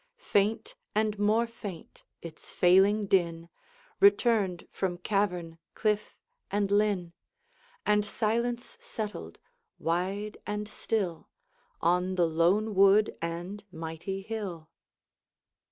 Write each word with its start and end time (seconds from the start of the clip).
Faint, 0.17 0.73
and 0.95 1.19
more 1.19 1.45
faint, 1.45 2.05
its 2.23 2.49
failing 2.49 3.05
din 3.05 3.49
Returned 3.99 4.67
from 4.71 4.97
cavern, 4.97 5.59
cliff, 5.75 6.17
and 6.49 6.71
linn, 6.71 7.13
And 7.85 8.03
silence 8.03 8.79
settled, 8.81 9.37
wide 9.77 10.37
and 10.47 10.67
still, 10.67 11.29
On 11.81 12.15
the 12.15 12.25
lone 12.25 12.73
wood 12.73 13.15
and 13.21 13.63
mighty 13.71 14.23
hill. 14.23 14.71